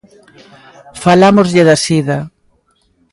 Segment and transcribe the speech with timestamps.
[1.03, 2.17] Falámoslles da sida.